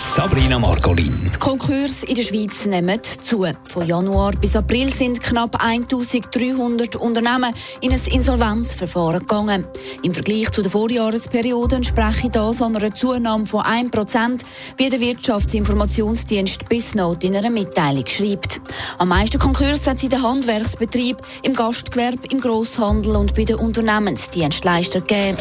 [0.00, 1.30] Sabrina Margolin.
[1.32, 3.46] Die Konkurse in der Schweiz nehmen zu.
[3.64, 9.66] Von Januar bis April sind knapp 1300 Unternehmen in ein Insolvenzverfahren gegangen.
[10.02, 14.40] Im Vergleich zu der Vorjahresperiode entspreche das einer Zunahme von 1%,
[14.78, 18.60] wie der Wirtschaftsinformationsdienst BISNOTE in einer Mitteilung schreibt.
[18.98, 23.56] Am meisten Konkurse hat es in den Handwerksbetrieb, im Gastgewerbe, im Grosshandel und bei den
[23.56, 25.36] Unternehmensdienstleistern gegeben.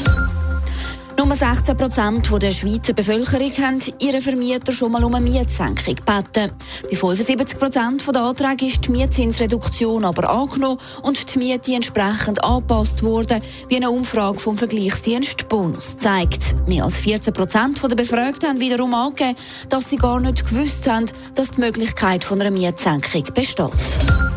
[1.29, 6.51] Nur 16 Prozent der Schweizer Bevölkerung haben ihren Vermieter schon mal um eine Mietsenkung gebeten.
[6.89, 13.03] Bei 75 Prozent der Anträge ist die Mietzinsreduktion aber angenommen und die Miete entsprechend angepasst
[13.03, 16.55] worden, wie eine Umfrage vom Vergleichsdienst Bonus zeigt.
[16.67, 19.35] Mehr als 14 Prozent der Befragten haben wiederum angegeben,
[19.69, 24.28] dass sie gar nicht gewusst haben, dass die Möglichkeit von einer Mietsenkung besteht.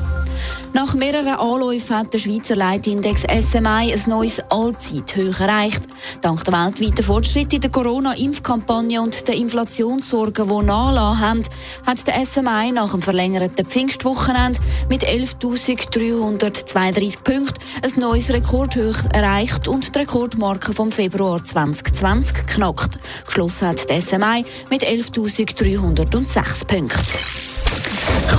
[0.75, 5.83] Nach mehreren Anläufen hat der Schweizer Leitindex SMI ein neues Allzeithoch erreicht.
[6.23, 11.43] Dank der weltweiten Fortschritte in der Corona-Impfkampagne und der Inflationssorgen, die nachlassen haben,
[11.87, 19.95] hat der SMI nach dem verlängerten Pfingstwochenende mit 11.332 Punkten ein neues Rekordhoch erreicht und
[19.95, 22.99] die Rekordmarke vom Februar 2020 knackt.
[23.27, 27.52] Geschlossen hat der SMI mit 11.306 Punkten.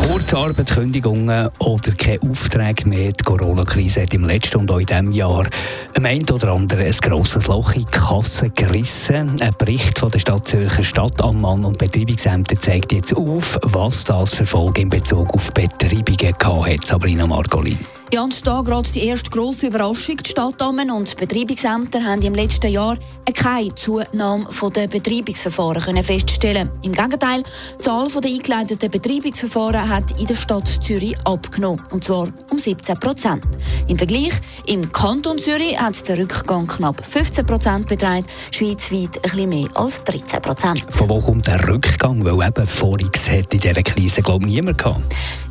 [0.08, 3.12] Kurzarbeit, Kündigungen oder keine Aufträge mehr.
[3.12, 5.48] Die Corona-Krise hat im letzten und auch in diesem Jahr
[5.96, 9.42] am einen oder anderen ein grosses Loch in die Kasse gerissen.
[9.42, 14.46] Ein Bericht von der Stadt Zürcher Stadtammann und Betreibungsämter zeigt jetzt auf, was das für
[14.46, 16.36] Folgen in Bezug auf Betreibungen
[16.68, 16.86] hat.
[16.86, 17.80] Sabrina Margolin.
[18.14, 20.17] Ja, und da gerade die erste grosse Überraschung.
[20.17, 22.95] Die Stadtammen und Betreibungsämter haben im letzten Jahr
[23.33, 27.41] keine Zunahme der Betreibungsverfahren können feststellen Im Gegenteil,
[27.79, 31.81] die Zahl der eingeleiteten Betreibungsverfahren hat in der Stadt Zürich abgenommen.
[31.90, 33.44] Und zwar um 17 Prozent.
[33.88, 34.34] Im Vergleich,
[34.68, 40.03] im Kanton Zürich hat der Rückgang knapp 15 Prozent betragen, schweizweit ein bisschen mehr als
[40.03, 40.85] 13 Prozent.
[40.91, 42.24] Von wo kommt der Rückgang?
[42.24, 45.01] Weil eben Voriges hätte in dieser Krise, glaube ich, niemand gehabt.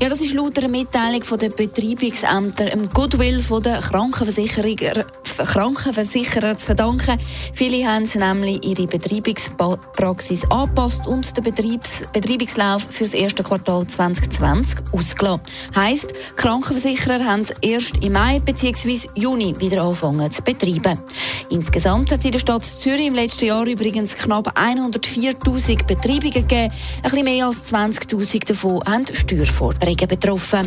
[0.00, 5.06] Ja, das ist laut einer Mitteilung von der Betreibungsämter unter dem Goodwill der Krankenversicherer,
[5.38, 7.18] Krankenversicherer zu verdanken.
[7.54, 14.80] Viele haben nämlich ihre Betreibungspraxis angepasst und den Betriebs Betreibungslauf für das erste Quartal 2020
[14.92, 15.40] ausgelassen.
[15.74, 19.08] Heisst, Krankenversicherer haben erst im Mai bzw.
[19.14, 20.98] Juni wieder angefangen zu betreiben.
[21.48, 26.70] Insgesamt hat es in der Stadt Zürich im letzten Jahr übrigens knapp 104.000 Betreibungen gegeben.
[26.70, 30.66] Ein bisschen mehr als 20.000 davon haben Steuerforderungen betroffen.